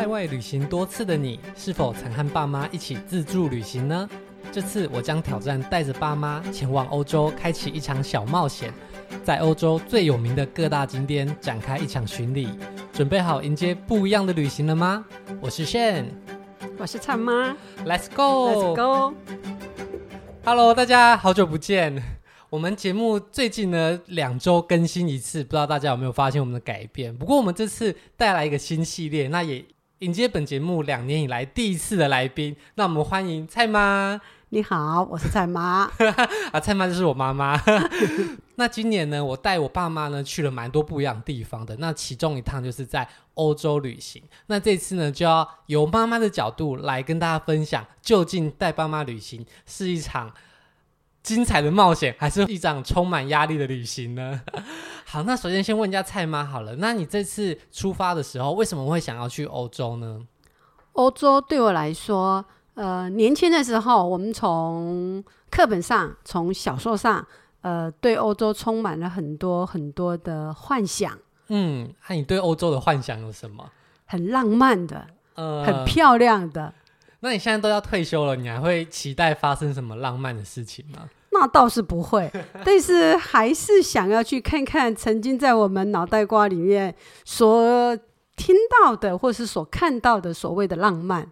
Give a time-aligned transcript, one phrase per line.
[0.00, 4.08] 在外旅行多次的你，是否曾和爸妈一起自助旅行呢？
[4.50, 8.72] 这次我将挑战带着爸妈前往欧洲，开启一场小冒险，
[9.22, 12.48] 在欧洲最有名的各大景点展开一场巡礼。
[12.94, 15.04] 准备好迎接不一样的旅行了吗？
[15.38, 16.06] 我是 Shane，
[16.78, 17.54] 我是灿妈
[17.84, 19.14] ，Let's go，Let's go。
[20.46, 22.02] Hello，大家好久不见。
[22.48, 27.14] 我们节目最近呢两周更新一次，不知道大家有没有发现我们的改变？
[27.14, 29.62] 不过我们这次带来一个新系列，那也。
[30.00, 34.18] 迎接本节目两年以来第一次的来宾，那我们欢迎蔡妈。
[34.48, 35.90] 你好，我是蔡妈。
[36.52, 37.60] 啊，蔡妈就是我妈妈。
[38.56, 41.76] 那今年呢，我带我爸妈呢去了蛮多不一样的地方的。
[41.76, 44.22] 那其中一趟就是在欧洲旅行。
[44.46, 50.32] 那这次呢，就要由妈妈的角度来跟大家分享，究竟带爸妈旅行是一场
[51.22, 54.40] 精彩的冒险，还是一场充满压力的旅行呢？
[55.04, 60.20] 好，那首先先问一下蔡妈好了，那你这次出发的时候，为什么会想要去欧洲呢？
[60.92, 67.26] 欧洲对我来说，呃，年轻的时候，我们从课本上、从小说上，
[67.62, 71.18] 呃，对欧洲充满了很多很多的幻想。
[71.48, 73.70] 嗯，那你对欧洲的幻想有什么？
[74.06, 76.74] 很浪漫的，呃，很漂亮的。
[77.20, 81.08] 那你现在都要退休了，你还会期待发生什么浪漫的事情吗？
[81.32, 82.30] 那倒是不会，
[82.64, 87.96] 但是还是想要去看看曾经在我们脑袋瓜里面所
[88.36, 91.30] 听到的，或是所看到的所谓的浪漫。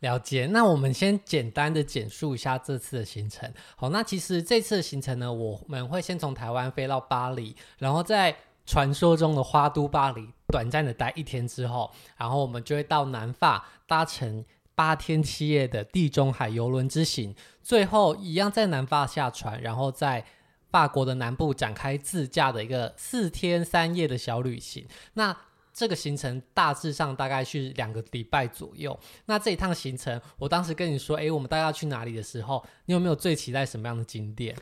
[0.00, 0.46] 了解。
[0.46, 3.52] 那我们先简单的简述一下这次的行程。
[3.76, 14.44] 好，那其实这次的行程呢，我们会先从台湾飞到巴黎，然后在传说中的花都巴黎短暂的待一天之后，然后我们就会到南法搭乘。
[14.78, 17.34] 八天七夜的地中海游轮之行，
[17.64, 20.24] 最后一样在南法下船，然后在
[20.70, 24.86] 法国的南部展开自驾的一个四天三夜的小旅行。
[25.14, 25.36] 那
[25.72, 28.96] 这个行程大致上大概是两个礼拜左右。
[29.26, 34.54] 那这一趟行程，我当时跟你说，哎，我们大概要去哪里的时候，你有没有最期待什么样的景点？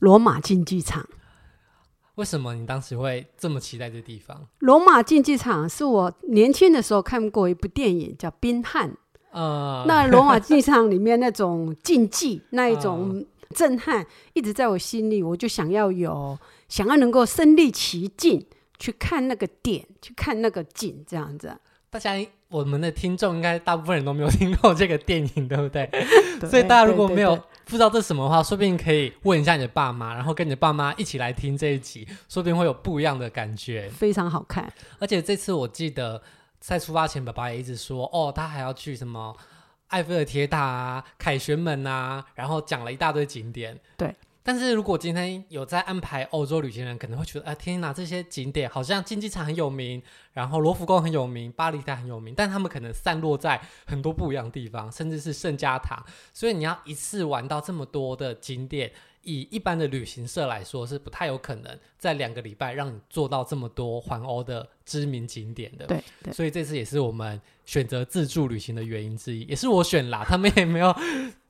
[0.00, 1.08] 罗马竞技场。
[2.16, 4.48] 为什么你当时会这么期待这地方？
[4.58, 8.90] 罗马竞技场是我年轻的时候看过一部电影，叫《宾汉》。
[9.32, 13.24] 呃，那罗马竞技场 里面那种竞技，那一种
[13.54, 16.36] 震撼，一直在我心里，我就想要有，
[16.68, 18.44] 想要能够身临其境
[18.78, 21.56] 去看那个点，去看那个景，这样子。
[21.90, 22.14] 大家，
[22.48, 25.88] 我们的听众应该大部分人都没有听过这个电影，对不对？
[25.90, 26.04] 对，
[26.50, 33.88] 所以大家如果没有不知道这是什么的话，说不定可以问一下你的爸妈，然后跟你的爸妈一起来听这一集，说不定会有不一样的感觉。
[33.90, 36.20] 非常好看，而且这次我记得。
[36.60, 39.34] 在出发前，爸爸也一直说：“哦，他还要去什么
[39.88, 44.14] 埃菲尔铁塔啊、凯旋门啊，然后讲了一大堆景点。”对。
[44.42, 56.02] 但是如果今天有在安排欧洲旅行的人，可能会觉得：“啊、呃，天哪，这些景点好像竞技场很有名，然后罗浮宫很有名，巴黎铁塔很有名，但他们可能散落在很多不一样的地方，甚至是圣家塔。
[56.32, 58.90] 所以你要一次玩到这么多的景点。”
[59.22, 65.86] 以一般的旅行社来说，是不太有可能在两个礼拜让你做到这么多环欧的知名景点的。
[65.86, 70.24] 对，对，所以这次也是我们选择自助旅行的原因之一，也是我选啦。
[70.26, 70.94] 他们也没有，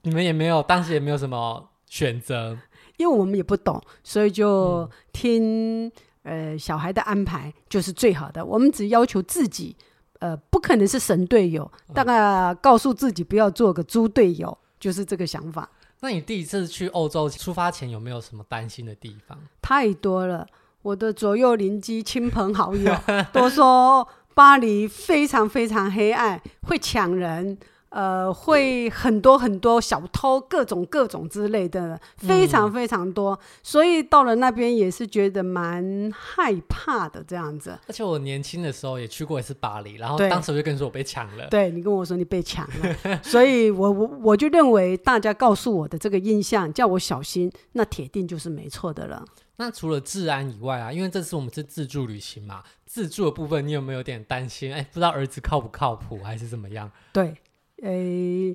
[0.01, 2.57] 你们也没有，当时也没有什么选择，
[2.97, 5.87] 因为我们也不懂，所以就听、
[6.23, 8.45] 嗯、呃小孩的安排就是最好的。
[8.45, 9.75] 我们只要求自己，
[10.19, 15.69] 呃，不可能是神队友，大概告诉自己不要做个猪队友，就是这个想法。
[16.01, 19.37] 那你第一次去欧洲出发前有没有什么担心的地方？
[19.61, 20.47] 太多了，
[20.81, 22.93] 我的左右邻居、亲朋好友
[23.31, 27.57] 都说巴黎非常非常黑暗，会抢人。
[27.91, 37.77] 呃，会很多很多小偷，各种各种之类的，非常非常多，嗯、所以到了那边也是觉得蛮害怕的这样子。
[37.87, 41.47] 而且我年轻的时候也去过一次巴黎，然后当时我就跟你说我被抢了。
[41.49, 49.25] 对，你跟我说你被抢了， 所以我我我就认为大家告诉我的这个印象叫我小心，那铁定就是没错的了。
[49.57, 54.73] 那除了治安以外啊，因为这次我们是自助旅行嘛，自助的部分你有没有点担心？
[54.73, 56.89] 哎，不知道儿子靠不靠谱还是怎么样？
[57.11, 57.35] 对。
[57.81, 58.53] 诶，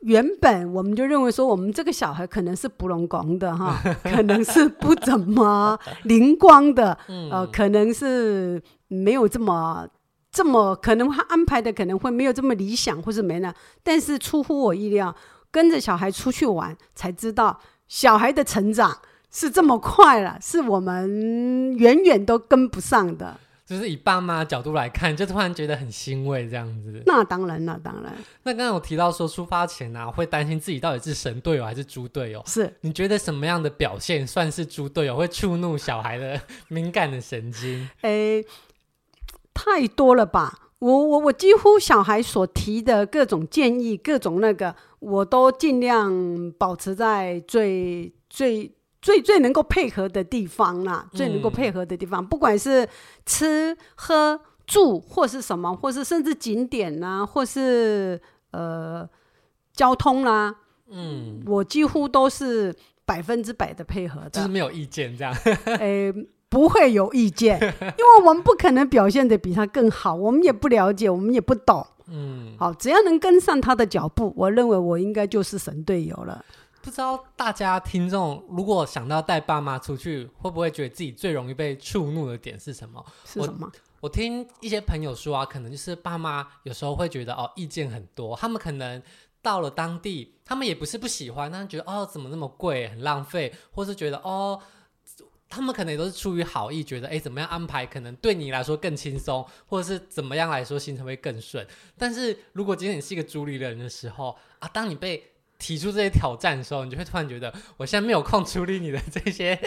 [0.00, 6.96] 原本我们就认为说，我们这个小孩可能是不拢光的哈， 可能是不怎么灵光的，
[7.30, 9.88] 呃，可能是没有这么
[10.30, 13.52] 这么，可能他安排的可能会没有这么理想，或是没呢。
[13.82, 15.14] 但是出乎我意料，
[15.50, 17.58] 跟着小孩出去玩，才知道
[17.88, 18.98] 小孩的成长
[19.30, 23.40] 是这么快了，是我们远远都跟不上的。
[23.66, 27.02] 就是以爸妈的角度来看，就突然觉得很欣慰这样子。
[27.04, 28.14] 那当然，那当然。
[28.44, 32.40] 那刚刚有提到说，出发前啊，会担心自己到底是神队友还是猪队友。
[32.46, 37.88] 是，你觉得什么样的表现算是猪队友，会触怒小孩的 敏感的神经？
[38.02, 38.44] 诶，
[39.52, 40.60] 太多了吧？
[40.78, 48.70] 我我我几乎小孩所提的各种建议，各种那个，我都尽量保持在最最
[49.06, 52.88] 最最能够配合的地方啦，最能够配合的地方，嗯、不管是
[53.24, 58.20] 吃喝住或是什么，或是甚至景点呐、啊，或是
[58.50, 59.08] 呃
[59.72, 60.54] 交通啦、啊，
[60.90, 62.74] 嗯，我几乎都是
[63.04, 65.32] 百分之百的配合的，就是没有意见这样，
[65.78, 66.12] 哎。
[66.48, 71.84] 不会有意见，因为我们不可能表现得比他更好，我们也不了解，我们也不懂。
[72.06, 76.42] 嗯，好，只要能跟上他的脚步，我认为我应该就是神队友了。
[76.86, 83.04] 不知道大家听众如果想到带爸妈出去，会不会觉得自己最容易被触怒的点是什么？
[83.24, 83.66] 是什么？
[83.66, 89.02] 我，我听一些朋友说啊，可能就是爸妈有时候会觉得哦，意见很多，他们可能
[89.42, 94.62] 到了当地，他们也不是不喜欢，但是觉得哦，怎么那么贵，很浪费，或是觉得哦。
[95.48, 101.66] 他们可能也都是出于好意，觉得哎，怎么样安排可能对你来说更轻松，或者是怎么样来说行程会更顺。
[101.98, 109.58] 但是如果今天你是一个主理人的时候啊，当你被提出这些挑战的时候，你就会突然觉得，我现在没有空处理你的这些，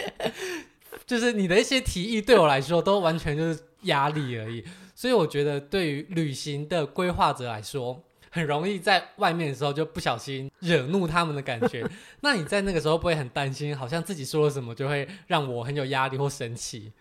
[1.06, 4.64] 就是你的一些提议对我来说都完全就是压力而已。
[4.94, 11.88] 所以我觉得，对于旅行的规划者来说，很容易在外面的时候就不小心惹怒他们的感觉。
[12.20, 16.92] 那你在那个时候不会很担心，好像自己说了什么就会让我很有压力或生气？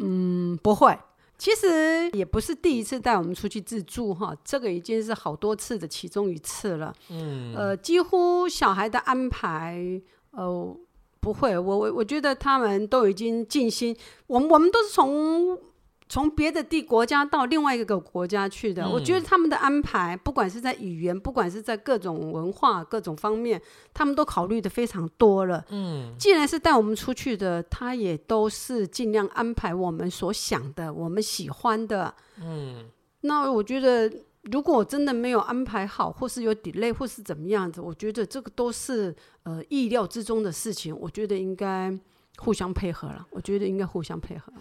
[0.00, 0.96] 嗯，不会。
[1.36, 6.94] 其实也不是第一次带我们出去自助哈，这个已经是好多次的其中一次了。
[7.10, 10.00] 嗯，呃，几乎小孩的安排，
[10.30, 10.76] 呃，
[11.20, 11.58] 不会。
[11.58, 13.96] 我我我觉得他们都已经尽心。
[14.26, 15.58] 我们我们都是从。
[16.06, 23.60] 从别的地国家到另外一个国家去的，嗯，我觉得他们的安排，不管是在语言，不管是在各种文化、各种方面，
[23.94, 25.64] 他们都考虑的非常多了。
[25.70, 32.14] 嗯，既然是带我们出去的，他也都是尽量安排我们所想的、我们喜欢的。
[32.40, 32.84] 嗯，
[33.22, 34.12] 那我觉得，
[34.42, 39.14] 如果真的没有安排好，或是有 delay，或是怎么样子，我觉得这个都是
[39.44, 40.94] 呃意料之中的事情。
[40.96, 41.98] 我觉得应该
[42.36, 43.26] 互相配合了。
[43.30, 44.52] 我觉得应该互相配合。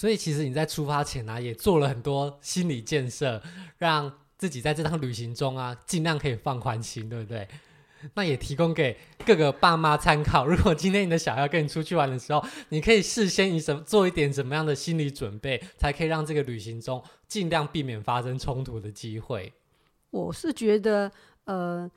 [0.00, 3.42] 所以其实你在出发前呢、啊，也做了很多心理建设，
[3.76, 7.46] 让自己在这趟旅行中啊，尽量可以放宽心，对不对？
[8.14, 10.46] 那也提供给各个爸妈参考。
[10.46, 19.52] 如果今天你的小孩跟你出去玩的时候，你可以事先以什么做一点怎么样的心理准备，才可以让这个旅行中尽量避免发生冲突的机会。
[20.08, 21.12] 我是觉得，
[21.44, 21.90] 呃。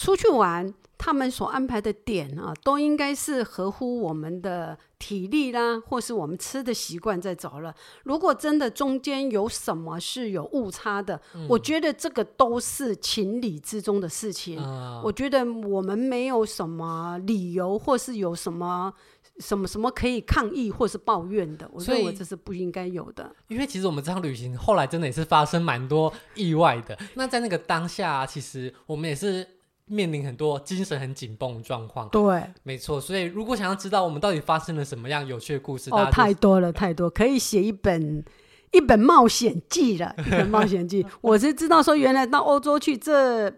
[0.00, 7.74] 出去玩，他们所安排的点啊，都应该是合乎我们的体力啦，或是我们吃的习惯在走了。
[8.04, 14.58] 如果真的中间有什么是有误差的，嗯，我觉得这个都是情理之中的事情。
[14.58, 15.02] 嗯。
[15.04, 18.90] 我觉得我们没有什么理由，或是有什么
[19.38, 21.68] 什么什么可以抗议或是抱怨的。
[21.74, 23.30] 我认为这是不应该有的。
[23.48, 26.98] 因为其实我们这趟旅行后来真的也是发生蛮多意外的。
[27.16, 29.46] 那在那个当下啊，其实我们也是。
[29.90, 33.00] 面临很多精神很紧绷的状况，对，没错。
[33.00, 38.24] 所以如果想要知道我们到底发生了什么样有趣的故事，哦，太多了，太多，可以写一本
[38.70, 41.04] 一本冒险记了， 一本冒险记。
[41.20, 43.52] 我是知道说，原来到欧洲去这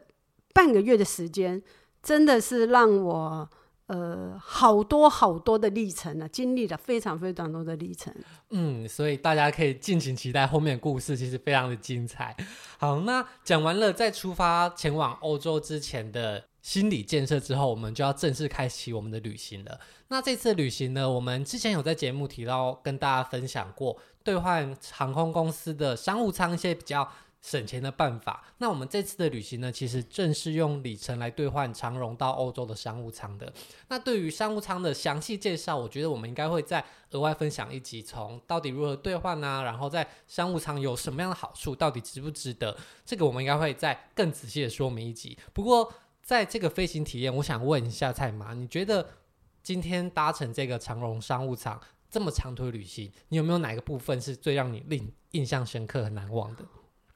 [0.55, 1.63] 半个月的时间，
[2.03, 3.51] 真的是让我。
[3.93, 8.11] 呃，好多好多的历程、啊，经历了非常非常多的历程。
[8.49, 12.35] 嗯，所以大家可以敬请期待后面的故事，其实非常的精彩。
[12.79, 19.79] 好，那讲完了在出发前往欧洲之前的心理建设之后，我们就要正式开启我们的旅行了。
[20.09, 27.07] 那这次旅行呢，我们之前有在节目提到，跟大家分享过兑换航空公司的商务舱一些比较。
[27.43, 28.45] 省钱的办法。
[28.59, 33.53] 那我们这次的旅行呢，其实正是用里程来兑换长荣到欧洲的商务舱的。
[33.89, 45.37] 那对于商务舱的详细介绍，我觉得我们应该会再额外分享一集，从到底如何兑换啊，然后在商务舱有什么样的好处，到底值不值得，这个我们应该会再更仔细的说明一集。
[45.53, 49.05] 不过在这个飞行体验，我想问一下蔡妈，你觉得
[49.63, 56.65] 今天搭乘这个长荣商务舱这么长途旅行，你有没有哪个部分是最让你令印象深刻很难忘的？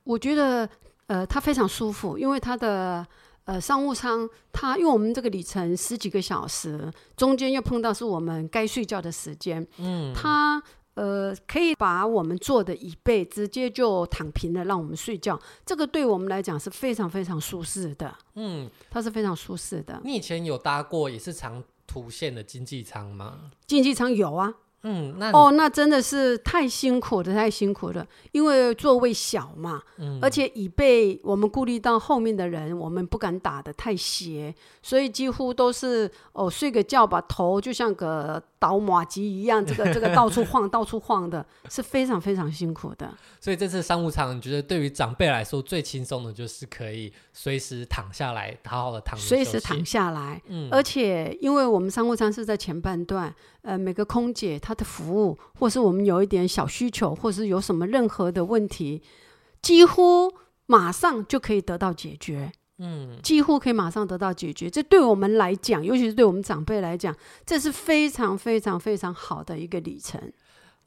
[0.06, 0.68] 我觉得，
[1.08, 3.04] 呃，它非常舒服，因为它的
[3.44, 10.62] 呃商务舱，它因为我们这个里程十几个小时，中间又碰到是我们该睡觉的时间，嗯，它
[10.94, 20.00] 呃可以把我们坐的椅背直接就躺平了，让我们睡觉，这个对我们来讲是非常非常舒适的，嗯，它是非常舒适的。
[20.04, 23.50] 你以前有搭过也是长途线的经济舱吗？
[23.66, 28.06] 经济舱有啊，嗯，那哦，那真的是太辛苦了，太辛苦了。
[28.30, 43.12] 因为座位小嘛，嗯，而且椅背我们顾虑到后面的人，我们不敢打的太斜，所以几乎都是哦睡个觉，把头就像个倒马机一样，这个 这个到处晃，到处晃的，是非常非常辛苦的。
[43.40, 50.40] 所以这次商务舱，你觉得对于长辈来说最轻松的就是可以随时躺下来，好好的躺，随时躺下来。
[50.46, 53.34] 嗯，而且因为我们商务舱是在前半段。
[53.66, 59.02] 呃，每个空姐她的服务，或是我们有一点小需求，或是有什么任何的问题，
[59.60, 60.32] 几乎
[60.66, 62.52] 马上就可以得到解决。
[62.78, 64.70] 嗯，几乎可以马上得到解决。
[64.70, 67.12] 这对我们来讲，尤其是对我们长辈来讲，
[67.44, 70.32] 这是非常非常非常好的一个里程。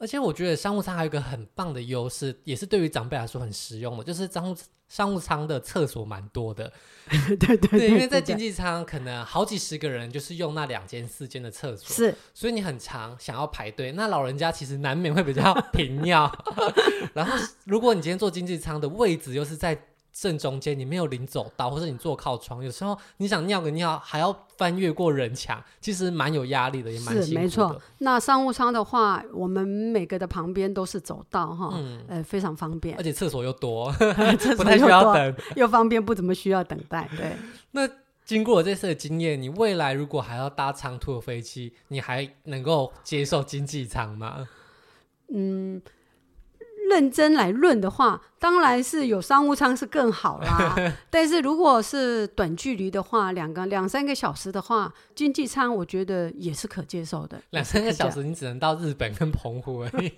[0.00, 4.56] 而且我觉得商务舱还有一个很棒的优势，也是对于长辈来说很实用的，就是商务
[4.88, 6.72] 商务舱的厕所蛮多的。
[7.08, 16.32] 对对对，对，因为在经济舱可能好几十个人就是用那两间四间的厕所，是，所以你很长想要排队，那老人家其实难免会比较 频尿。
[17.12, 19.78] 然后如果你今天坐经济舱的位置又是在。
[20.12, 27.26] 正中间，你没有临走道，或者你坐靠窗，有时候你想尿个尿，还要翻越过人墙，其实蛮有压力的，也蛮辛苦的。
[27.26, 27.80] 是没错。
[27.98, 33.92] 那商务舱的话，我们每个的旁边都是走道哈，嗯，呃，非常方便，而且厕所又多，
[34.38, 37.08] 厕所又多，不太需要等，又方便，不怎么需要等待。
[37.16, 37.32] 对。
[37.72, 37.88] 那
[38.24, 44.48] 经过这次的经验，你未来如果还要搭长途的飞机，你还能够接受经济舱吗？
[45.32, 45.80] 嗯。
[46.90, 50.74] 认真来论的话，当然是有商务舱是更好啦。
[51.08, 57.40] 但是如果是短距离的话，两个两三个小时的话，经济舱我觉得也是可接受的。
[57.50, 60.10] 两三个小时，你只能到日本跟澎湖而已。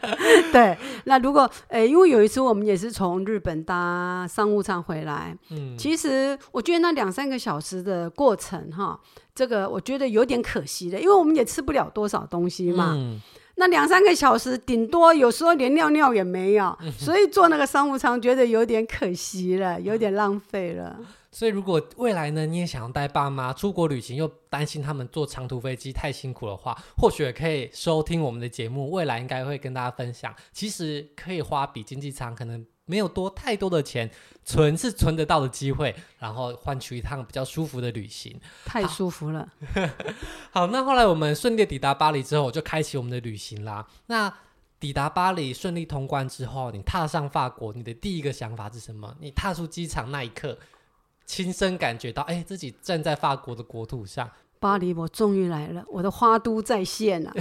[0.52, 9.00] 对，那如果诶，因为有一次我们也是从日本搭商务舱回来，嗯，其实我觉得那两三个小时的过程哈，
[9.34, 12.92] 这个我觉得有点可惜的，因为我们也吃不了多少东西嘛。
[12.96, 13.20] 嗯
[13.60, 20.98] 那两三个小时，顶多有时候连尿尿也没有，所以坐那个商务舱觉得有点可惜了，有点浪费了。
[21.30, 32.64] 所以如果未来呢，你也想要带爸妈出国旅行，又担心他们坐长途飞机太辛苦的话，或许也可以收听我们的节目，未来应该会跟大家分享，其实可以花比经济舱可能。
[32.90, 34.10] 没有多太多的钱，
[34.44, 39.48] 存是存得到的机会，然后换取一趟比较舒服的旅行，太舒服了。
[40.50, 43.86] 好， 好，那后来我们顺利抵达巴黎之后，我就开启我们的旅行啦。
[44.06, 44.32] 那
[44.80, 49.14] 抵达巴黎顺利通关之后，你踏上法国，你的第一个想法是什么？
[49.20, 50.58] 你踏出机场那一刻，
[51.24, 54.28] 亲身感觉到，哎，自己站在法国的国土上。
[54.58, 57.32] 巴黎，我终于来了，我的花都再现了。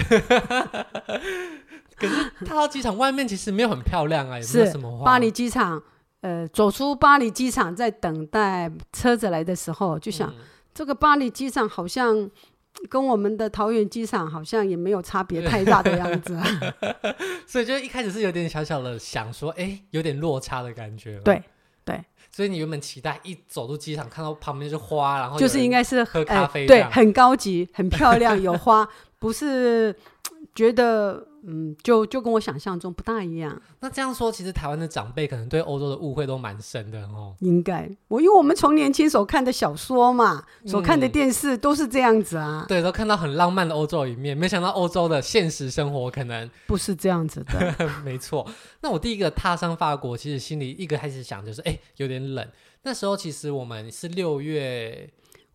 [2.00, 5.04] 可是他到机场外面其实没有很漂亮啊，也没有什么花。
[5.04, 5.82] 巴黎机场，
[6.22, 10.36] 呃，走出巴黎机场，在等待车子来的时候，就想、嗯、
[10.74, 12.30] 这个巴黎机场好像
[12.90, 16.46] 跟我们的桃园机场好像也没有差别 太大的样子啊。
[17.46, 21.20] 所以就一开始是有点小小的想说，哎、欸，有点落差的感觉。
[21.20, 21.42] 对
[21.84, 28.88] 对，所以你原本期待一走入机场看到旁边是花，然后就是应该是喝咖啡、呃，对，很高级、很漂亮，有花，
[29.18, 29.96] 不是
[30.54, 31.26] 觉得。
[31.46, 33.62] 嗯，就就跟我想象中不大一样。
[33.80, 37.36] 那这样说，其实台湾的长辈可能对欧洲的误会都蛮深的哦。
[37.40, 42.66] 应该，我因为我们从年轻所看的小说嘛，所看的电视都是这样子啊。
[42.66, 47.76] 嗯、对，都看到很浪漫的欧洲一面，没想到欧洲的现实生活可能不是这样子的。
[48.04, 48.46] 没错。
[48.82, 52.48] 那我第一个踏上法国，其实心里一个开始想就是，哎，有点冷。
[52.84, 55.10] 那时候其实我们是六月。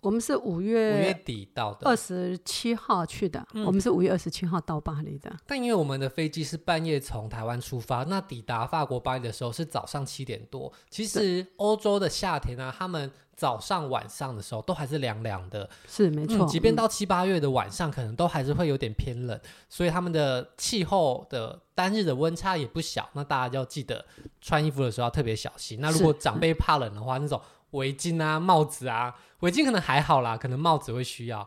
[0.05, 3.43] 我们是五月五月底到的，二十七号去的。
[3.55, 5.35] 嗯、我们是五月二十七号到巴黎的。
[5.47, 10.71] 但因为我们的飞机是半夜从台湾出发，那抵达法国巴黎的时候是早上七点多。
[10.91, 15.67] 其实欧洲的夏天呢、啊，他们早上晚上的时候都还是凉凉的。
[15.89, 19.41] 是没错、嗯，即便到七八月的晚上，可能都还是会有点偏冷。
[19.71, 23.09] 所以他们的气候的单日的温差也不小。
[23.15, 24.05] 那大家就要记得
[24.43, 25.81] 穿衣服的时候要特别小心。
[25.81, 27.41] 那如果长辈怕冷的话，那种。
[27.75, 31.47] 围巾啊，帽子啊，围巾可能还好啦，可能帽子会需要，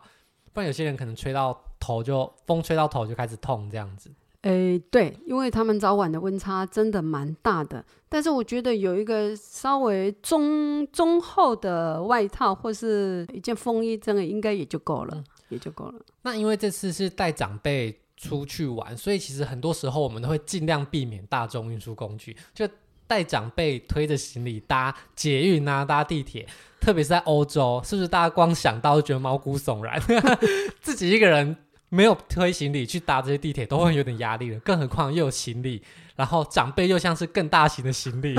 [0.52, 4.10] 不然有些人可能吹到头就风吹到头就开始痛这样子。
[4.42, 16.00] 诶、欸，对，因为他们早晚的温差真的蛮大的，但是我觉得有一个稍微中中厚的外套或是一件风衣，真的应该也就够了，嗯、也就够了。
[16.22, 22.68] 那因为这次是带长辈出去玩，所以其实很多时候我们都会尽量避免大众运输工具，就。
[23.08, 26.46] 带长辈推着行李搭捷运啊，搭地铁，
[26.78, 30.00] 特别是在欧洲，是不是大家光想到就觉得毛骨悚然？
[30.80, 31.56] 自己一个人
[31.88, 35.82] 没有推行李去搭这些地铁都会有点压力了，更何况又有行李，
[36.16, 38.34] 然后长辈又像是更大型的行李，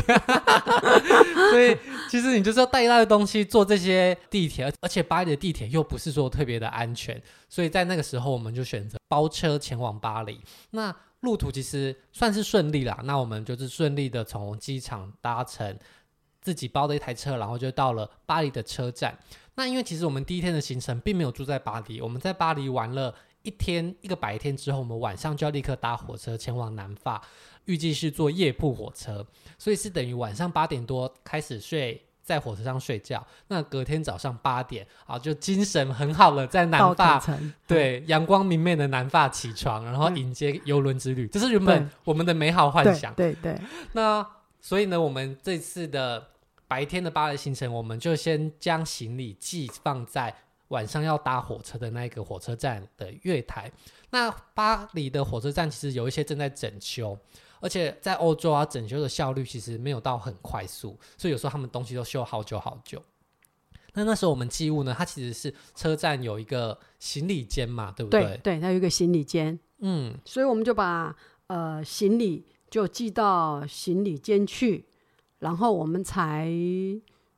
[1.51, 1.75] 所以
[2.09, 10.39] 其实你就是要带一大堆东西坐这些地铁，而且巴黎的地铁又不是说特别的安全，所以在那个时候我们就选择包车前往巴黎。
[10.69, 15.77] 那路途其实算是顺利啦，那我们就是顺利的从机场搭乘
[16.41, 19.17] 自己包的一台车，然后就到了巴黎的车站。
[19.55, 27.21] 那因为其实我们第一天的行程并没有住在巴黎，我们在巴黎玩了一天一个白天之后，我们晚上就要立刻搭火车前往南法，
[27.65, 37.19] 预计是坐夜铺火车，所以是等于晚上八点多开始睡在火车上睡觉，那隔天早上八点啊就精神很好了，在南法
[37.65, 43.11] 对阳光明媚的南法起床，然后迎接游轮之旅，这是原本我们的美好幻想。
[43.15, 43.61] 对对，对。
[43.93, 44.25] 那
[44.61, 46.27] 所以呢，我们这次的。
[46.69, 50.31] 白天的巴黎行程，我们就先将行李寄放在
[50.67, 53.71] 晚上要搭火车的那个火车站的月台。
[54.11, 57.17] 那巴黎的火车站其实有一些正在整修，
[57.59, 63.03] 而且在欧洲啊，整修的效率其实没有到很快速，所以有时候他们东西都修好久好久。
[63.93, 68.23] 那那时候我们寄物呢，它其实是车站有一个行李间嘛，对不对？
[68.23, 69.59] 对，对，它有一个行李间。
[69.79, 71.15] 嗯，所以我们就把
[71.47, 74.85] 呃行李就寄到行李间去。
[75.39, 76.51] 然后我们才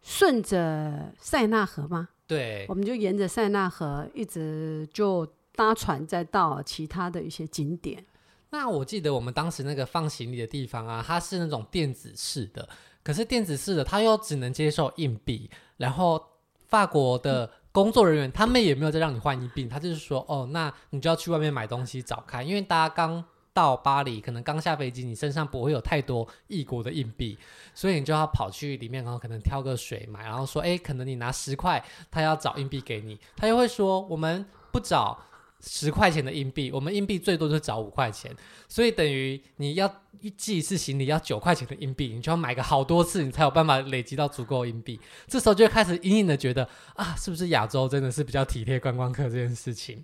[0.01, 2.09] 顺着塞纳河嘛？
[2.27, 5.25] 对，我们就沿着塞纳河一直就
[5.55, 8.03] 搭船，再到其他的一些景点。
[8.51, 12.69] 那我记得我们当时那个放行李的地方啊，它是那种电子式的，
[13.03, 15.49] 可是电子式的它又只能接受硬币。
[15.77, 16.23] 然后
[16.67, 23.23] 法国的工作人员、他们也没有再让你换硬币，他就是说，哦，那你就要去外面买东西找看，因为大家刚。
[23.53, 27.37] 到巴黎，可能刚下飞机，你身上不会有太多异国的硬币，
[27.75, 35.19] 所以你就要跑去里面，然后可能挑个水买，然后说，诶，可能你拿十块，他要找硬币给你，他又会说，我们不找
[35.61, 38.35] 十块钱的硬币，我们硬币最多就找五块钱，
[38.67, 44.99] 所以等于你要一寄一次行李要九块钱的硬币，你就要买个好多次，你才有办法累积到足够硬币。
[45.27, 50.03] 这时候就开始隐隐的觉得，啊，是不是亚洲真的是比较体贴观光客这件事情？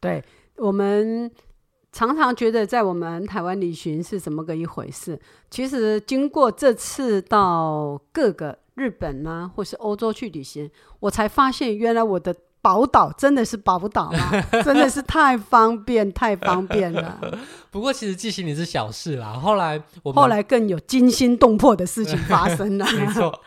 [0.00, 0.22] 对，
[0.56, 1.30] 我们。
[1.94, 5.20] 常常觉得在我们台湾旅行是怎么个一回事？
[5.50, 14.30] 其实经过这次到各个日本啊，或是欧洲去旅行，我才发现原来我的宝岛真的是宝岛啊，
[14.64, 17.18] 真的是太方便，太方便了。
[17.70, 22.86] 不过其实寄行李是小事啦，后来我们后来更有惊心动魄的事情发生了。
[22.96, 23.38] 没错，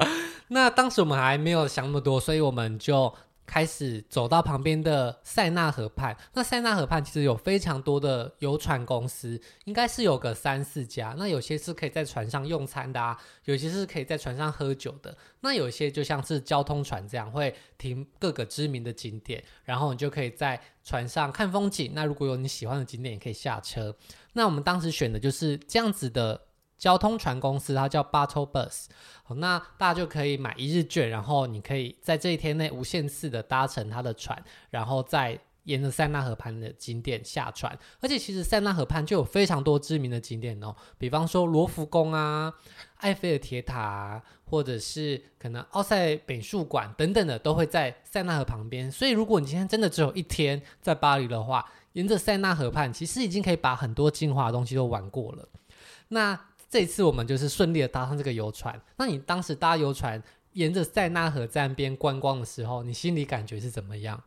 [0.49, 3.11] 那当时我们还没有想那么多，所以我们就。
[3.45, 11.15] 开始走到旁边的塞纳河畔，那塞纳河畔其实有非常多的游船公司，应该是有个三四家。
[11.17, 15.15] 那有些是可以在船上用餐的啊，有些是可以在船上喝酒的。
[15.41, 21.91] 那有些就像是交通船这样，会停各个知名的景点，然后你就可以在船上看风景。
[21.93, 23.95] 那如果有你喜欢的景点，也可以下车。
[24.33, 26.41] 那我们当时选的就是这样子的。
[26.85, 28.85] 交通船公司，它叫 Bateau Bus，
[29.23, 37.75] 好，那大家就可以买一日券，然后你可以在这一天内无限次的搭乘它的船，然后再沿着塞纳河畔的景点下船。
[38.01, 42.53] 而且其实塞纳河畔就有非常多知名的景点哦，比方说罗浮宫啊、
[42.97, 48.91] 埃菲尔铁塔，或者是可能奥赛美术馆等等的，都会在塞纳河旁边。
[48.91, 55.49] 所以如果你今天真的只有一天在巴黎的话，沿着塞纳河畔，其实已经可以把很多精华的东西都玩过了。
[56.09, 58.79] 那这次我们就是顺利的搭上这个游船。
[58.97, 60.21] 那你当时搭游船
[60.53, 64.21] 沿着塞纳河站边观光的时候，你心里感觉是怎么样？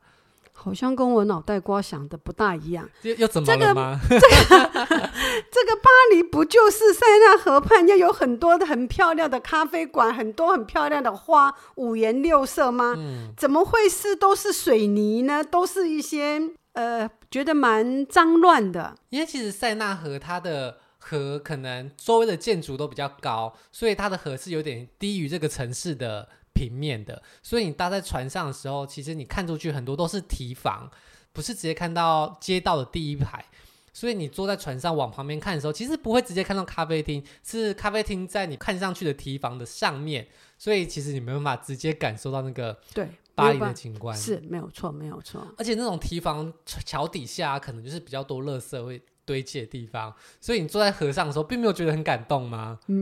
[0.52, 2.88] 好像跟我脑袋瓜想的不大一样。
[3.02, 4.00] 又又怎么了吗？
[4.08, 5.10] 这个这个、
[5.50, 12.94] 这个巴黎不就是塞纳河畔要有很多的很漂亮的咖啡馆，很多很漂亮的花，五颜六色吗？
[12.96, 15.44] 嗯、怎么会是都是水泥呢？
[15.44, 18.96] 都是一些呃，觉得蛮脏乱的。
[19.10, 20.78] 因为其实塞纳河它的。
[21.08, 27.22] 河可能周围的建筑都比较高，所以它的河是有点低于这个城市的平面的。
[27.42, 30.90] 所以你搭在船上的时候，其实你看出去很多都是堤防，
[31.32, 33.44] 不是直接看到街道的第一排。
[33.92, 40.28] 所以你坐在船上往旁边看的时候，其实不会直接看到咖啡厅，是咖啡厅在你看上去的堤防的上面。
[40.56, 45.44] 所以其实你没办法直接感受到那个对巴黎的景观，是没有错，没有错。
[45.56, 49.02] 而且那种堤防桥底下可能就是比较多垃圾会。
[49.28, 52.78] 堆积的地方，所以你坐在河上的时候，并没有觉得很感动吗？
[52.86, 52.94] 嗯，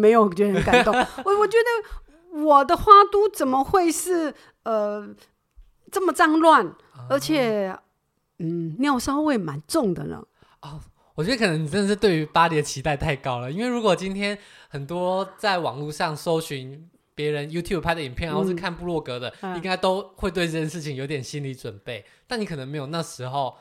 [0.00, 0.94] 没有觉得很感动。
[1.26, 5.06] 我我觉得我的花都怎么会是呃
[5.92, 6.74] 这么脏乱，
[7.10, 7.78] 而且
[8.38, 10.24] 嗯尿骚味蛮重的呢？
[10.62, 10.80] 哦，
[11.16, 13.52] 我觉得可能你真的是对于巴黎的期待太高了。
[13.52, 14.38] 因为如果今天
[14.70, 22.06] 很多在网络上搜寻别人 YouTube 拍的影片，然后是看部落格的，嗯、应该都会对这件事情有点心理准备。
[22.26, 23.54] 但你可能没有那时候。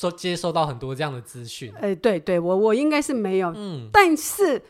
[0.00, 1.72] 收接收到很多这样的资讯。
[1.80, 4.62] 哎，对对，我我应该是没有，嗯，但是。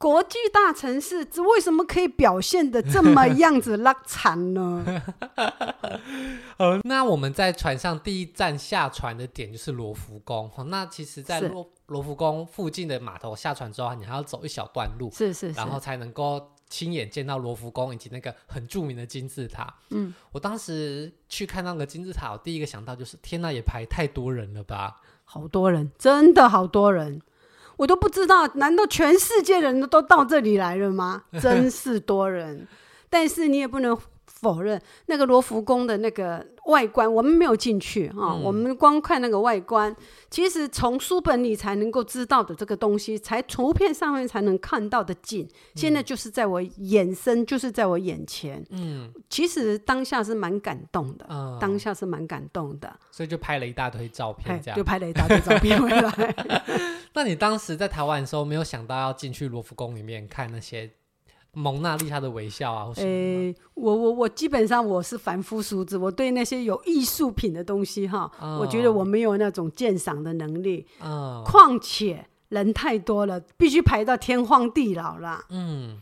[0.00, 4.82] 国际大城市，这为什么可以表现的这么样子拉惨呢？
[6.56, 10.50] 呃，那我们在船上第一站下船的点就是罗浮宫。
[10.68, 19.74] 那其实，在罗罗浮宫附近的码头下船之后，你还要走一小段路，是是是，然后才能够亲眼见到罗浮宫以及那个很著名的金字塔。
[19.90, 25.02] 嗯，我当时去看那个金字塔，我第一个想到就是，天呐，也排太多人了吧？
[25.24, 27.20] 好多人，真的好多人。
[27.76, 31.24] 我都不知道，难道全世界人都到这里来了吗？
[31.40, 32.68] 真是多人，
[33.08, 33.98] 但是你也不能
[34.40, 39.94] 否认那个罗浮宫的那个外观，我们没有进去啊、我们光看那个外观。
[40.30, 48.64] 其实从书本里才能够知道的这个东西，才图片上面才能看到的景，现在就是在我眼身，就是在我眼前。
[48.70, 56.34] 嗯，其实当下是蛮感动的，嗯、当下是蛮感动的，所以就拍了一大堆照片，这样就拍了一大堆照片回来。
[57.12, 60.90] 那你当时在台湾的时候，没有想到要进去罗浮宫里面看那些？
[61.52, 62.90] 蒙娜丽莎的微笑啊！
[62.96, 70.86] 诶、欸，我我我基本上我是凡夫俗子，我对那些有艺术品的东西哈、哦，我觉得我没有那种鉴赏的能力。
[71.00, 75.44] 哦，况且人太多了，必须排到天荒地老了。
[75.50, 76.00] 嗯。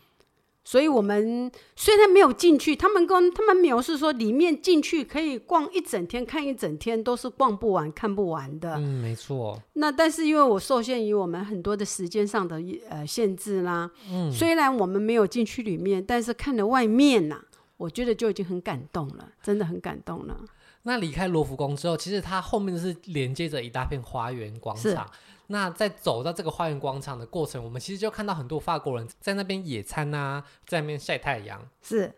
[0.69, 8.75] 所以，我们虽然没有进去，他们跟他们描述说，里面进去可以逛一整天，看一整天，都是逛不完、看不完的。
[8.75, 9.59] 嗯，没错。
[9.73, 17.45] 那但是因为我受限于我们很多的时间上的呃限制啦，嗯，虽然我们没有进去里面，但是看了外面呐、啊，
[17.79, 20.37] 我觉得就已经很感动了，真的很感动了。
[20.83, 25.11] 那离开罗浮宫之后，其实它后面是连接着一大片花园广场。
[25.51, 31.61] 那在走到这个花园广场的过程，我们其实就看到很多法国人在那边野餐啊，在那边晒太阳。
[31.83, 32.15] 是，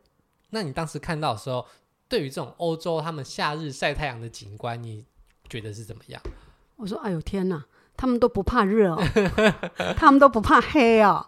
[0.50, 1.64] 那你当时看到的时候，
[2.08, 5.04] 对于这种欧洲他们夏日晒太阳的景观，你
[5.48, 6.20] 觉得是怎么样？
[6.76, 7.64] 我说：“哎呦天哪，
[7.96, 9.02] 他们都不怕热哦，
[9.96, 11.24] 他们都不怕黑哦。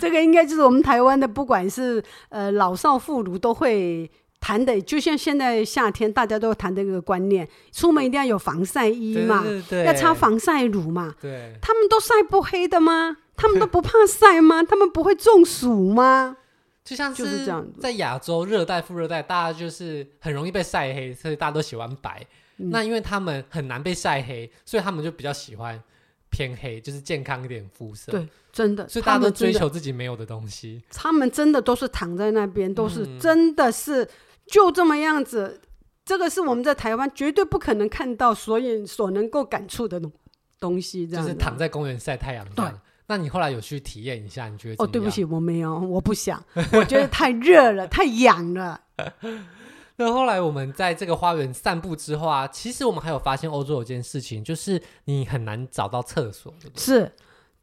[0.00, 4.10] 这个应该就是我们台湾的，不管是呃老少妇孺都会。”
[4.44, 11.14] 谈的就像现在夏天大家都谈的一个观念，出门一定要有防晒衣嘛，对对对，要擦防晒乳嘛。
[11.18, 13.16] 对，他们都晒不黑的吗？
[13.34, 14.62] 他们都不怕晒吗？
[14.62, 16.36] 他们不会中暑吗？
[16.84, 17.46] 就像是
[17.80, 22.22] 在亚洲热带、副热带，大家就是很容易被晒黑，所以大家都喜欢白。
[22.58, 25.82] 嗯、那因为他们很难被晒黑，所以他们就比较喜欢
[26.28, 28.12] 偏黑，就是健康一点肤色。
[28.12, 30.82] 对，真的，所以大家都追求自己没有的东西。
[30.92, 34.06] 他们真的都是躺在那边，都是真的是。
[34.46, 35.60] 就这么样子，
[36.04, 40.12] 这个是我们在台湾绝对不可能看到，所以所能够感触的东
[40.60, 42.46] 东西，这样就是躺在公园晒太阳。
[42.54, 42.64] 对，
[43.06, 44.48] 那你后来有去体验一下？
[44.48, 44.84] 你觉得？
[44.84, 48.80] 哦，对不起，我没有，我不想，我觉得太热了，太痒了。
[49.96, 56.80] 那后来我们在这个花园散步之后啊，其实我们还有发现欧洲有件事情，就是你很难找到厕所，对对？
[56.80, 57.12] 是。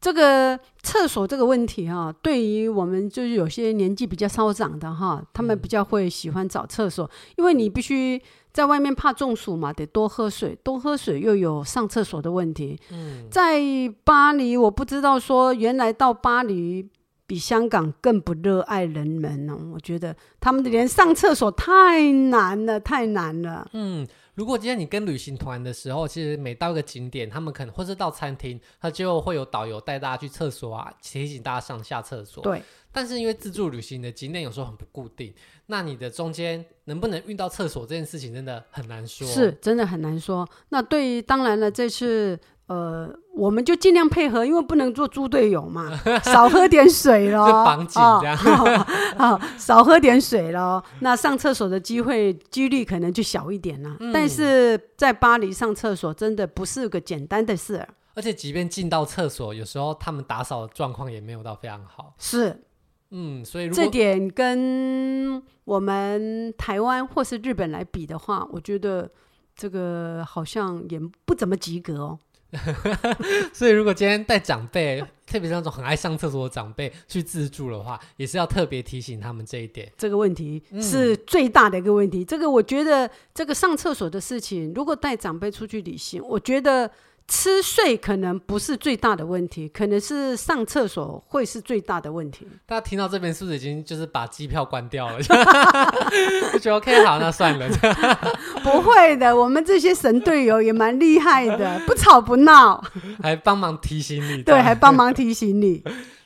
[0.02, 8.20] 这个厕所这个问题哈、啊，对于我们就是有些年纪比较稍长的哈，他们比较会喜欢找厕所，因为你必须
[8.52, 12.76] 在外面怕中暑嘛，得多喝水，多喝水又有上厕所的问题。
[12.90, 13.62] 嗯，在
[14.02, 16.88] 巴黎，我不知道说原来到巴黎
[17.28, 23.68] 比香港更不热爱人们呢，我觉得他们的连上厕所太难了，太难了。
[23.72, 24.04] 嗯。
[24.34, 32.42] 如果今天你跟旅行团的时候，其实每到一个景点，他们可能或是到餐厅，他就会有导游带大家去厕所啊，提醒大家上下厕所。
[32.42, 32.62] 对。
[32.94, 35.34] 但是因为自助旅行的景点有时候很不固定，
[35.66, 39.26] 那你的中间能不能遇到厕所这件事情，真的很难说。
[39.26, 40.48] 是，真的很难说。
[40.68, 42.38] 那对于当然了，这次。
[42.66, 45.90] 呃，我们就尽量配合，因为不能做猪队友嘛，
[46.24, 47.64] 少喝点水咯。
[47.64, 48.86] 绑紧这样，哦
[49.18, 50.82] 哦哦，少喝点水咯。
[51.00, 54.12] 那上厕所的机会几率可能就小一点了，嗯。
[54.12, 62.14] 但是在巴黎上厕所真的不是个简单的事，而且即便进到厕所，有时候他们打扫的状况也没有到非常好。
[62.16, 62.62] 是，
[63.10, 69.10] 嗯，所以如果这点跟我们台湾或是日本来比的话，我觉得
[69.54, 72.18] 这个好像也不怎么及格哦。
[73.52, 79.90] 所以，如果今天带长辈，特别是那种很爱上厕所的长辈去自助的话，也是要特别提醒他们这一点。
[79.96, 82.22] 这个问题是最大的一个问题。
[82.22, 86.90] 嗯、这个我觉得，这个上厕所的事情，如果带长辈出去旅行，我觉得。
[87.34, 92.46] 吃睡可能不是最大的问题，可能是上厕所会是最大的问题。
[92.66, 95.18] 大家听到这边是不是已经就是把机票关掉了？
[96.52, 97.66] 就觉得 OK，好，那算了。
[98.62, 102.84] 不会的，我们这些神队友也蛮厉害的， 不吵不闹，
[103.22, 104.42] 还帮忙提醒你。
[104.42, 105.82] 对，还帮忙提醒你。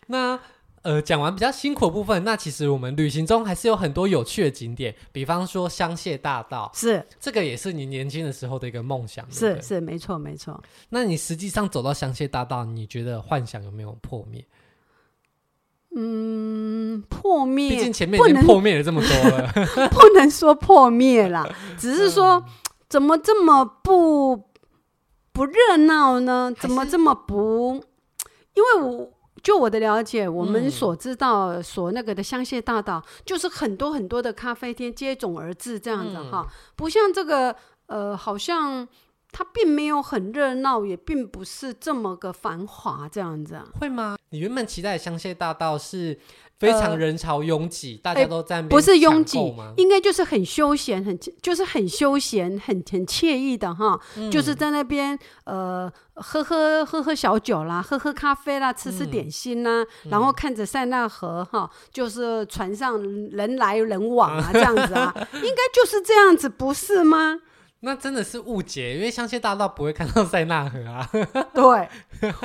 [0.08, 0.36] 那
[0.87, 10.62] 呃，讲完比较辛苦的部分，那其实我们旅行中还是有很多有趣的景点，比方说香榭大道，是这个也是你年轻的时候的一个梦想，是对对是没错没错。
[10.90, 14.46] 那你实际上走到香榭大道，你觉得幻想有没有破灭？
[15.96, 21.44] 嗯，破灭，毕竟前面已经破灭了这么多了，不能，不能说破灭啦，
[21.77, 22.44] 只是说、嗯、
[22.88, 24.37] 怎么这么不
[25.33, 26.55] 不热闹呢？
[26.57, 27.85] 怎么这么不？
[28.55, 29.15] 因为我。
[29.46, 37.54] 就我的了解，我们所知道、嗯、所那个的香榭大道，就是很多很多的咖啡厅接踵而至这样子哈、嗯，不像这个
[37.87, 38.88] 呃，好像
[39.30, 43.68] 它并没有很热闹，也并不是这么个繁华这样子啊。
[43.78, 44.16] 会吗？
[44.30, 46.18] 你原本期待的香榭大道是？
[46.58, 49.72] 非常人潮拥挤、呃，大家都在、欸、不是拥挤吗？
[49.76, 54.30] 应该就是很休闲，很就是很休闲，很很惬意的哈、嗯。
[54.30, 67.38] 就是在那边呃，喝喝喝喝小酒啦，喝喝咖啡啦，吃吃点心啦，嗯、然后看着塞纳河哈，就是船上人来人往啊， 这样子啊，应该就是这样子，不是吗？
[67.80, 71.08] 那真的是误解，因为香榭大道不会看到塞纳河啊。
[71.52, 71.88] 对，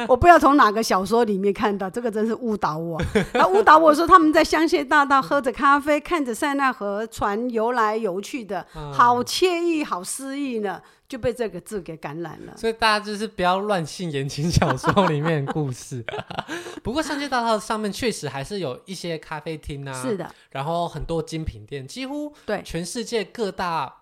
[0.08, 3.02] 我不知道从哪个小说里面看到，这个真是误导我。
[3.34, 12.54] 他误导我说他们在香榭大道喝着咖啡，看着塞纳河船游来游去的，好惬意，好诗意呢，就被这个字给感染了。
[12.58, 16.06] 所以大家就是不要乱信言情小说里面的故事。
[16.84, 24.01] 不过香榭大道上面确实还是有一些咖啡厅啊，是的，然后很多精品店，几乎对全世界各大。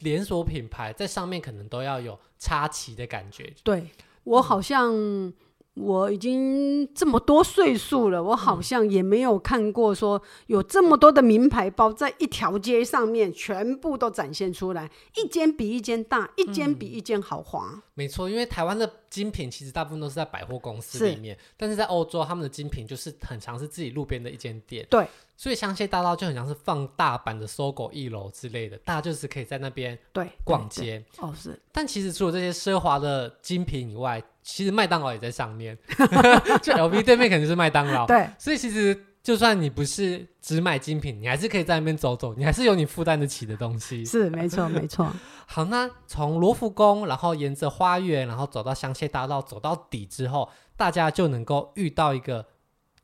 [0.00, 3.52] 连锁品牌在上面可能都要有插旗的感觉。
[3.62, 3.88] 对，
[4.24, 5.32] 我好像、嗯、
[5.74, 17.70] 我已经这么多岁数了，我好像也没有看过说有这么多的名牌包在一条街上面全部都展现出来，一间比一间大，一间比一间豪华。
[17.74, 24.86] 嗯、没错，因为台湾的精品其实大部分都是在百货公司里面，是但是在欧洲他们的精品就是很常是自己路边的一间店。
[24.90, 25.06] 对。
[25.36, 31.60] 所以香榭大道就很像是放大版的 SOGO 一楼之类的，大家就是可以在那边对逛街哦是。
[31.70, 35.76] 但其实除了这些奢华的精品以外，其实麦当劳也在上面，
[36.62, 38.06] 就 LV 对面肯定是麦当劳。
[38.06, 44.04] 对，所以其实就算你不是只买精品，你还是可以在那边走走，你还是有你负担得起的东西。
[44.06, 45.12] 是没错没错。
[45.46, 52.46] 好，那从罗浮宫，然后沿着花园，然后走到香榭大道，走到底之后，大家就能够遇到一个。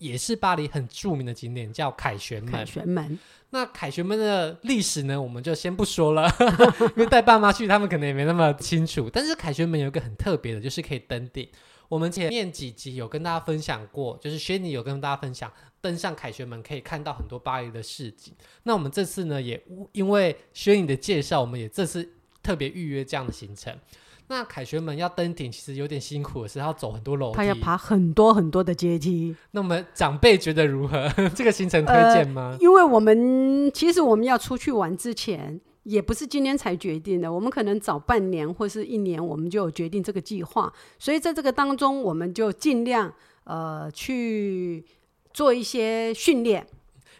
[0.02, 2.52] 也是巴黎很著名的景点，叫凯旋门。
[2.52, 3.18] 凯旋门。
[3.50, 6.26] 那凯旋门的历史呢，我们就先不说了，
[6.96, 9.10] 因为带爸妈去，他们可能也没那么清楚。
[9.12, 11.46] 但是凯旋门有一个很特别的，就是可以登顶。
[11.88, 18.34] 我们前面几集有跟大家分享过，就是轩尼有跟大家分享，登上凯旋门可以看到很多巴黎的市景。
[18.62, 19.62] 那我们这次呢，也
[19.92, 22.08] 因为轩尼的介绍，我们也这次
[22.42, 23.78] 特别预约这样的行程。
[24.32, 29.36] 那凯旋门要登顶，其实有点辛苦的是要走很多楼梯，他要爬很多很多的阶梯。
[29.50, 31.06] 那我们长辈觉得如何？
[31.36, 32.52] 这个行程推荐吗？
[32.52, 40.72] 呃，因为我们其实我们要出去玩之前，也不是今天才决定的，我们可能早半年或是一年，我们就有决定这个计划。
[40.98, 43.12] 所以在这个当中，我们就尽量
[43.44, 44.82] 呃去
[45.34, 46.66] 做一些训练。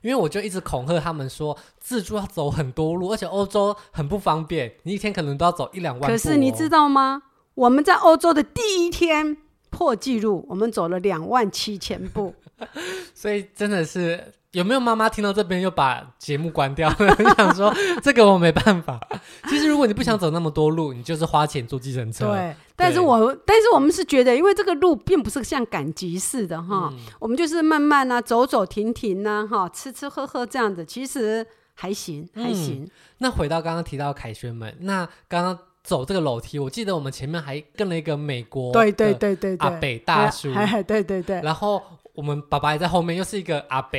[0.03, 6.11] 因为我就一直恐吓他们说，自助要走很多路，而且欧洲很不方便，你一天可能都要走一两万。
[6.11, 7.23] 可是你知道吗？
[7.55, 9.37] 我们在欧洲的第一天
[9.71, 12.35] 破纪录，我们走了两万七千步，
[13.15, 14.35] 所以真的是。
[14.53, 17.17] 有没有妈妈听到这边又把节目关掉了？
[17.37, 19.01] 想说这个我没办法。
[19.49, 22.27] 其实如果你不想走那么多路，你就是花钱坐计程车。
[22.27, 32.91] 对，但是我但是我们是觉得，因为这个路并不是像赶集似的哈、嗯，我们就是慢慢啊，走走停停啊，哈，吃吃喝喝这样子，其实还行还行、嗯。
[33.19, 41.83] 那回到刚刚提到凯旋门，那刚刚走这个楼梯，我记得我们前面还跟了一个美国对对对对阿北大叔，对对对对，然后。
[42.15, 43.99] 我们爸爸也在后面，又是一个阿伯，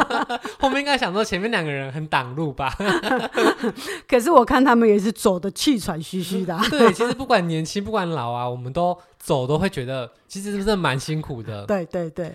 [0.60, 2.70] 后面应该想说前面两个人很挡路吧？
[4.06, 6.58] 可是我看他们也是走的气喘吁吁的。
[6.70, 11.64] 对，其实不管年轻不管老啊，我们都走都会觉得其实真的蛮辛苦的。
[11.64, 12.34] 对对对。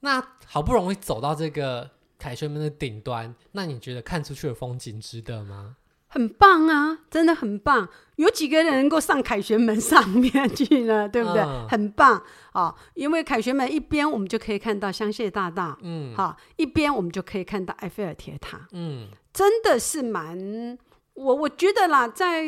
[0.00, 5.76] 那好不容易走到这个凯旋门的顶端，那你觉得看出去的风景值得吗？
[6.14, 7.88] 很棒啊，真的很棒。
[8.14, 11.06] 有几个人能够上凯旋门上面去呢？
[11.10, 11.42] 对不对？
[11.42, 12.12] 嗯、很棒
[12.52, 12.74] 啊、哦！
[12.94, 20.78] 因为凯旋门一边我们就可以看到香榭大道，嗯，好、哦，一边我们就可以看到埃菲尔铁塔，嗯，真的是蛮……
[21.14, 22.44] 我我觉得啦，在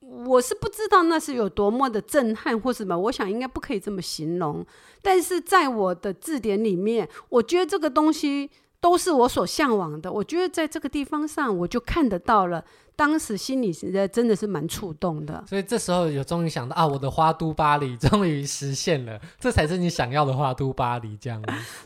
[0.00, 4.62] 我是不知道那是有多么的震撼或什么，我想应该不可以这么形容。
[5.00, 8.50] 但是在我的字典里面，我觉得这个东西。
[8.82, 10.10] 都是我所向往的。
[10.10, 12.64] 我觉得在这个地方上，我就看得到了。
[13.00, 15.42] 当时心里实在真的是蛮触动的。
[15.48, 21.42] 所以这时候有终于想到啊，我的花都巴黎终于实现了， 这才是你想要的花都巴黎这样。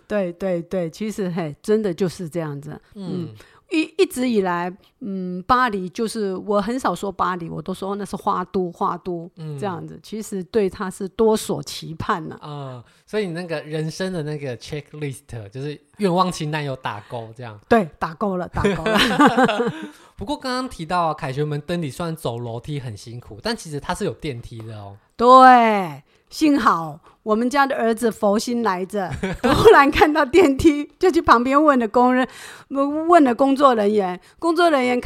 [0.09, 2.71] 对对对，其实嘿，真的就是这样子。
[2.95, 3.29] 嗯。
[3.29, 3.29] 嗯
[3.71, 9.99] 一一直以来，嗯，巴黎就是我很少说巴黎，我都说那是花都，花都、嗯、这样子。
[10.03, 12.47] 其实对他是多所期盼呢、啊。
[12.47, 17.59] 嗯，所以你那个人生的那个 checklist 就是愿望清单有打勾，这样。
[17.69, 19.73] 对，打勾了，打勾了。
[20.17, 24.97] 不过刚刚提到凯旋门登顶，虽然走楼梯很辛苦，但其实它是有电梯的哦。
[25.17, 26.03] 对。
[26.31, 29.11] 幸好我们家的儿子佛心来着，
[29.43, 32.29] 突然看到电梯，就去旁边问了工人，
[33.09, 34.21] 问了工作人员。
[34.39, 35.01] 工作人员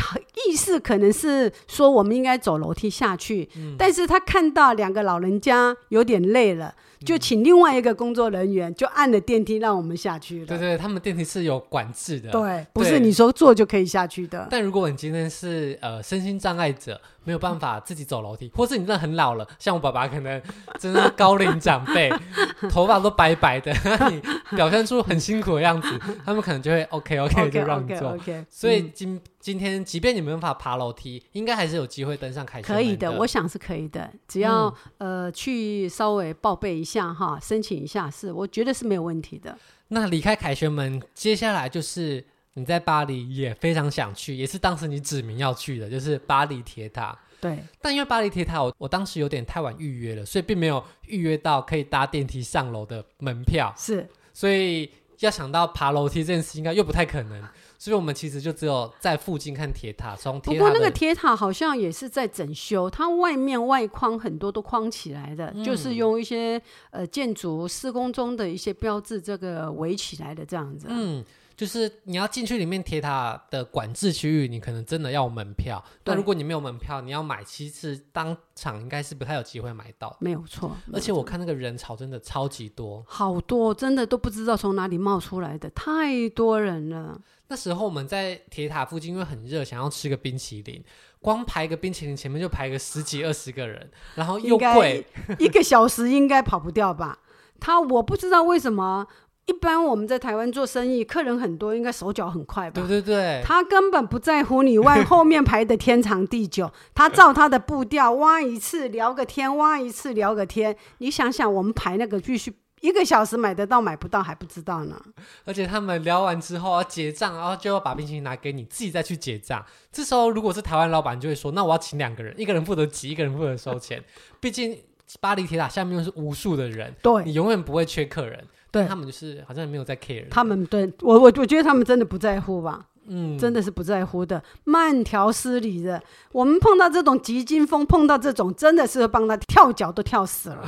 [0.46, 6.74] 意思可能是说我们应该走楼梯下去，嗯，但是他看到两个老人家有点累了。
[7.04, 10.46] 就请另外一个工作人员就按了电梯让我们下去了。
[10.46, 12.30] 对对，他们电梯是有管制的。
[12.30, 14.46] 对，不是你说坐就可以下去的。
[14.50, 20.40] 但如果你今天是呃身心障碍者，没有办法自己走楼梯，或是你真的很老了，像我爸爸可能
[20.78, 22.10] 真的高龄长辈，
[22.70, 23.70] 头发都白白的，
[24.10, 25.88] 你表现出很辛苦的样子，
[26.24, 28.16] 他们可能就会 OK OK, okay 就让你坐。
[28.16, 32.84] Okay, okay, 所以今、嗯、今天即便你没办法爬楼梯，应该还是有机会登上凯旋门。
[32.84, 34.66] 可以的，我想是可以的，只要、
[34.98, 39.56] 嗯、呃去稍微报备一下哈，申请一下是，我觉得是没有问题的。
[39.88, 42.24] 那离开凯旋门，接下来就是
[42.54, 47.16] 你在巴黎也非常想去，也是当时你指名要去的，就是巴黎铁塔。
[47.40, 53.72] 对，但因为巴黎铁塔我，我我当时有点太晚预约了，所以并没有预约到可以搭电梯上楼的门票。
[53.76, 57.40] 是，所以要想到爬楼梯这件事，应该又不太可能。
[57.78, 60.40] 所以我们其实就只有在附近看铁塔，从。
[60.40, 66.60] 不过那个铁塔好像也是在整修，它外面外框很多都框起来的，嗯、就是用一些
[66.90, 70.88] 呃建筑施工中的一些标志这个围起来的这样子。
[70.90, 71.24] 嗯，
[71.58, 75.84] 就是你要进去里面铁塔的管制区域，你可能真的要门票。
[76.04, 80.16] 但如果你没有门票，你要买，其实当场应该是不太有机会买到。
[80.20, 87.20] 没有错，而且我看那个人潮真的超级多，好多，真的都不知道从哪里冒出来的，太多人了。
[87.48, 90.80] 那时候我们在铁塔附近，因为很热，想要吃个冰淇淋，
[91.18, 95.04] 光排个冰淇淋前面就排个十几二十个人，然后又贵，
[95.40, 97.18] 一个小时应该跑不掉吧？
[97.60, 99.04] 他我不知道为什么，
[99.48, 102.80] 一般我们在台湾做生意，客人很多，应该手脚很快吧？
[102.80, 110.76] 对对对，他根本不在乎你外后面排的天长地久，他照他的步调挖一次聊个天，挖一次聊个天。
[110.98, 112.54] 你想想，我们排那个必须。
[112.80, 114.96] 一个小时买得到买不到还不知道呢，
[115.44, 119.66] 而且他们聊完之后要结账，然后就要把冰淇淋拿给你，自己再去结账。
[119.90, 124.00] 这时候如果是台湾老板，就会说：“那我要请两个人，一个人负责挤，一个人负责收钱。”
[124.38, 124.78] 毕竟
[125.20, 128.46] 巴黎铁塔下面又是无数的人，对，你永远不会缺客人。
[128.70, 130.28] 对，他们就是好像没有在 care。
[130.28, 136.02] 他们对我我我觉得他们真的不在乎吧，嗯，真的是不在乎的，慢条斯理的。
[136.32, 140.64] 我们碰到这种急惊风，碰到这种真的是帮他跳脚都跳死了。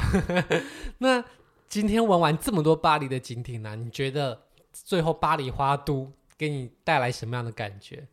[0.99, 1.25] 那。
[1.71, 4.37] 今天玩完这么多巴黎的景点呢、啊，你觉得
[4.73, 8.05] 最后巴黎花都给你带来什么样的感觉？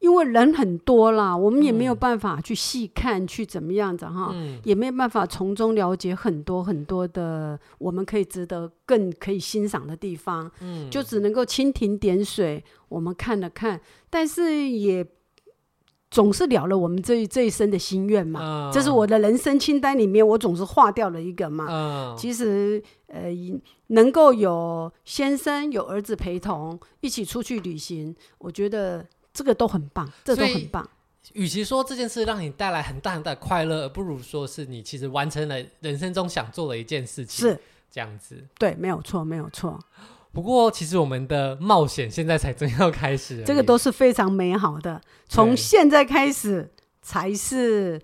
[0.00, 10.50] 因为人很多啦，我们也没有办法去细看，嗯、去怎么样子哈，嗯、也没有办法从中了解很多很多的我们可以值得更可以欣赏的地方。
[10.60, 15.06] 嗯，就只能够蜻蜓点水，我们看了看，但是也。
[16.10, 22.16] 总是了了我们这一这一生的心愿嘛，这是我的人生清单里面，我总是划掉了一个嘛。
[22.16, 23.24] 其实，呃，
[23.88, 30.88] 能够有先生有儿子陪同一起出去旅行，我觉得这个都很棒，这都很棒。
[31.34, 37.60] 与其说这件事让你带来很大很大的快乐，不如说是你其实完成了人生中想做的一件事情，是
[37.90, 38.42] 这样子。
[38.58, 39.78] 对，没有错，没有错。
[40.32, 45.00] 不过，其实我们的冒险现在才正要开始，这个都是非常美好的。
[45.28, 46.70] 从现在开始
[47.02, 48.00] 才是。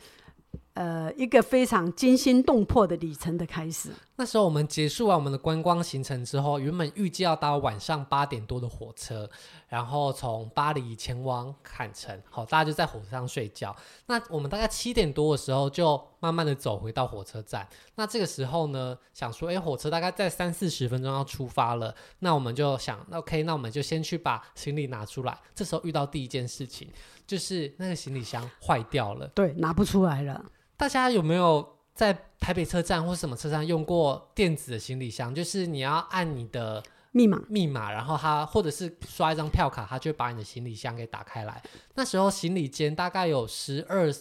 [0.74, 3.90] 呃，一个非常惊心动魄的旅程的开始。
[4.16, 9.28] 那时候我们结束完我们的观光行程之后，原本预计要搭晚上八点多的火车，
[9.68, 12.22] 然后从巴黎前往坎城。
[12.30, 13.74] 好，大家就在火车上睡觉。
[14.06, 17.68] 那我们大概七点多的时候就慢慢的走回到火车站。
[17.96, 21.92] 那这个时候呢，想说，哎，火车大概在三四十分钟要出发了。
[22.20, 25.36] 那我们就想，OK，那我们就先去把行李拿出来。
[25.56, 26.88] 这时候遇到第一件事情，
[27.26, 29.26] 就是那个行李箱坏掉了。
[29.34, 30.44] 对，拿不出来了。
[30.76, 35.34] 大家有没有在台北车站或什么车站用过电子的行李箱？
[35.34, 41.62] 就是你要按你的密码，密码，然后它或者是刷一张票卡，它就会把你的行李箱给打开来。
[41.94, 44.12] 那时候行李间大概有十二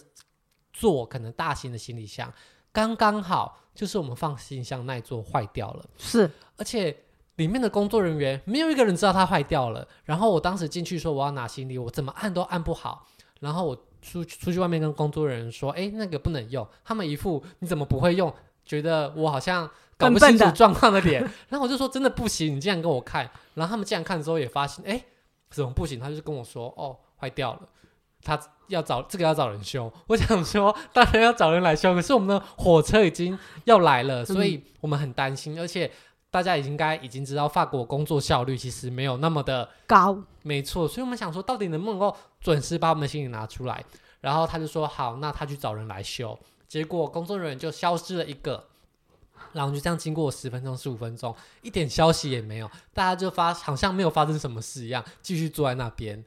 [0.72, 2.32] 座可能大型的行李箱，
[2.70, 5.84] 刚刚好就是我们放行李箱那一座坏掉了。
[5.98, 6.96] 是，而且
[7.34, 9.86] 里面的工作人员没有一个人知道它坏掉了。
[10.04, 13.08] 然后我当时进去说我要拿行李，我怎么按都按不好。
[13.40, 18.32] 然后我出出去外面跟工作人员说：“哎，那个不能用。”他们一副你怎么不会用，
[18.64, 21.22] 觉得我好像搞不清楚状况的脸。
[21.48, 25.02] 然后我就说：“真的不行，你竟然给我看。”然后他们竟然看之后也发现：“哎，
[25.50, 27.60] 怎么不行？”他就跟我说：“哦，坏掉了。”
[28.22, 35.90] 他要找这个要找人修，我想说当然要找人来修，可是我们的火车已经要来了，所以我们很担心，嗯、而且
[36.34, 43.84] 大家已经该已经知道法国工作效率其实没有那么的高，没错，所以我们想说到底能不能够准时把我们的行李拿出来，
[44.20, 48.64] 然后他就说好，那他去找人来修，结果工作人员就消失了一个，
[49.52, 51.32] 然后就这样经过十分钟十五分钟，
[51.62, 56.24] 一点消息也没有，大家就发好像没有发生什么事一样，继续坐在那边，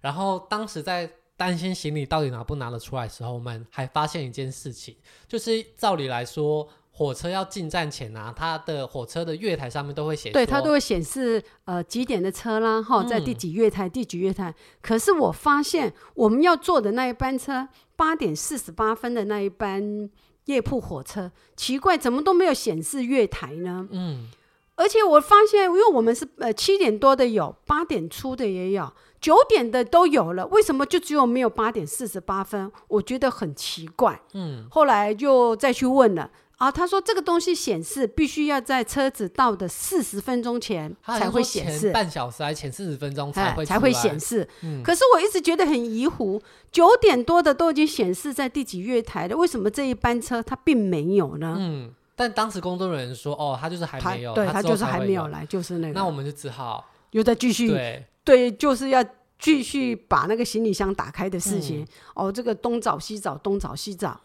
[0.00, 1.12] 然后当时在。
[1.40, 4.94] 担心行李到底拿不拿得出来的时候，我们还发现一件事情，
[5.26, 6.68] 就是照理来说，
[7.00, 14.54] 火车要进站前啊，它的火车的月台上面都会写，对，它都会显示呃几点的车啦，哈，在第几月台，嗯、第几月台。
[14.82, 20.10] 可是我发现我们要坐的那一班车，八点四十八分的那一班
[20.44, 23.88] 夜铺火车，奇怪，怎么都没有显示月台呢？
[23.92, 24.28] 嗯，
[24.74, 28.92] 而且我发现，因为我们是呃七点多的有，八点出的也有。
[29.22, 32.70] 九点的都有了，为什么就只有没有八点四十八分？
[32.88, 34.18] 我觉得很奇怪。
[34.32, 36.30] 嗯，后来就再去问了
[36.60, 44.46] 啊，他说这个东西显示必须要在车子到的四十分钟前才会显示，半小时还前四十分钟才会才会显示。
[44.60, 46.38] 嗯，可是我一直觉得很疑惑，
[46.70, 51.56] 九点多的都已经显示在第几月台了，为什么这一班车它并没有呢？
[51.58, 58.04] 嗯，但当时工作人员说，哦，他就是还没有，对，他就是还没有来，就是那个，那我们就只好又再继续对。
[58.22, 59.02] 对，就是要
[59.38, 61.80] 继续把那个行李箱打开的事情。
[61.80, 61.86] 嗯、
[62.16, 64.20] 哦，这个东找西找，东找西找，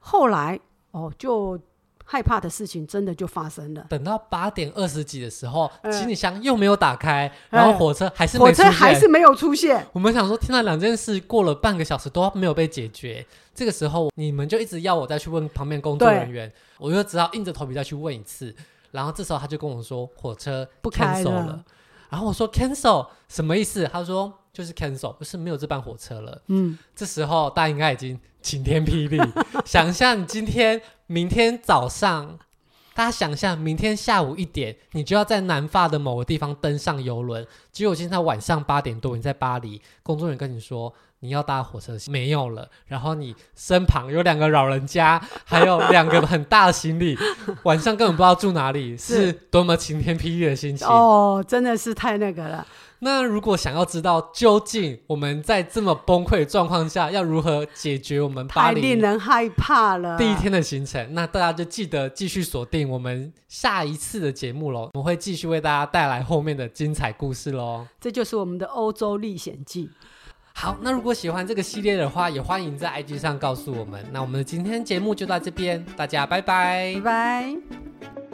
[0.00, 0.58] 后来
[0.92, 1.58] 哦，就
[2.04, 3.86] 害怕的事情真的就发生了。
[3.88, 9.86] 等到八点二十几的时候，嗯、行李箱又没有打开，然后火车还是没火车还是没有出现。
[9.92, 13.24] 我们想说，听到两件事过了半个小时都没有被解决，
[13.54, 18.54] 这个时候你们就一直要我再去问旁边工作人员，我就只好硬着头皮再去问一次。
[18.90, 21.64] 然后这时候他就跟我说，火车不开了。
[22.12, 23.88] 然后我说 cancel 什么意思？
[23.90, 26.42] 他说就是 cancel，就是没有这班火车了。
[26.48, 29.18] 嗯，这时候大家应该已经晴天霹雳。
[29.64, 32.38] 想象你今天、明天早上，
[32.94, 37.46] 大家想象明天下午一点，你就要在南法的某个地方登上游轮。
[37.70, 40.92] 结果今天晚上八点多，你在巴黎，工作人员跟你说。
[41.24, 47.16] 你要搭火车没有了，然后你身旁有两个老人家，还有两个很大的行李，
[47.62, 51.44] 晚上根本不知道住哪里，是多么晴天霹雳的心情哦！
[51.46, 52.66] 真的是太那个了。
[53.04, 64.90] 那如果想要知道究竟我们在这么崩溃的状况下要如何解决我们巴黎太令人害怕了第一天的行程，那大家就记得继续锁定我们下一次的节目喽。
[64.94, 67.84] 我们会继续为大家带来后面的精彩故事喽。
[68.00, 69.90] 这就是我们的欧洲历险记。
[70.54, 74.06] 好，那如果喜欢这个系列的话，也欢迎在 IG 上告诉我们。
[74.12, 78.31] 那我们的今天节目就到这边，大家拜拜，拜拜。